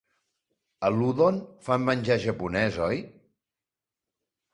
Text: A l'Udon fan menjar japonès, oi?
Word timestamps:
A 0.87 0.89
l'Udon 0.93 1.37
fan 1.67 1.85
menjar 1.89 2.17
japonès, 2.23 2.79
oi? 2.87 3.03